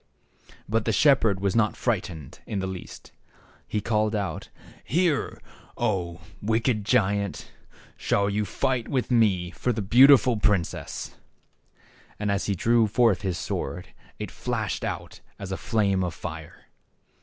But 0.67 0.85
the 0.85 0.91
shepherd 0.91 1.41
was 1.41 1.55
not 1.55 1.77
frightened 1.77 2.39
in 2.47 2.57
the 2.57 2.65
least. 2.65 3.11
He 3.67 3.81
called 3.81 4.15
out," 4.15 4.49
Here, 4.97 5.39
0, 5.79 6.21
wicked 6.41 6.83
giant, 6.85 7.51
shall 7.97 8.27
you 8.27 8.43
fight 8.43 8.87
with 8.87 9.11
me 9.11 9.51
for 9.51 9.71
the 9.71 9.83
beautiful 9.83 10.37
prin 10.37 10.63
cess." 10.63 11.13
And, 12.17 12.31
as 12.31 12.47
he 12.47 12.55
drew 12.55 12.87
forth 12.87 13.21
his 13.21 13.37
sword, 13.37 13.89
it 14.17 14.31
flashed 14.31 14.83
out 14.83 15.19
as 15.37 15.51
a 15.51 15.55
flame 15.55 16.03
of 16.03 16.15
fire. 16.15 16.65